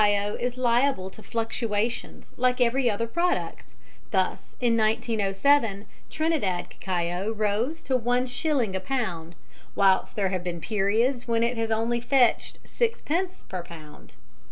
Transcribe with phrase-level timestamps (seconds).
[0.01, 3.75] ]The price of cacao is liable to fluctuations like every other product,
[4.09, 9.35] thus in 1907 Trinidad cacao rose to one shilling a pound,
[9.75, 14.15] whilst there have been periods when it has only fetched sixpence per pound.